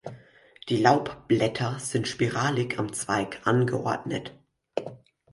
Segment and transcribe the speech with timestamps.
[0.67, 4.33] Die Laubblätter sind spiralig am Zweig angeordnet.